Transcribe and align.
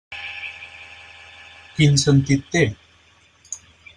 Quin 1.75 2.01
sentit 2.05 2.49
té? 2.57 2.65